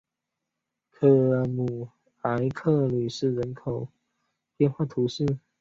[0.89, 1.89] 科尔姆
[2.23, 3.87] 埃克吕斯人口
[4.57, 5.37] 变化图示